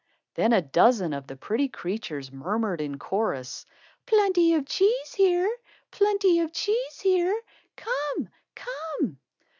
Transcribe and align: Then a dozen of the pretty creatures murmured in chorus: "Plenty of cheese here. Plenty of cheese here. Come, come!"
Then 0.33 0.51
a 0.51 0.63
dozen 0.63 1.13
of 1.13 1.27
the 1.27 1.35
pretty 1.35 1.69
creatures 1.69 2.31
murmured 2.31 2.81
in 2.81 2.97
chorus: 2.97 3.67
"Plenty 4.07 4.55
of 4.55 4.65
cheese 4.65 5.13
here. 5.13 5.55
Plenty 5.91 6.39
of 6.39 6.51
cheese 6.51 6.99
here. 7.01 7.39
Come, 7.75 8.29
come!" 8.55 9.19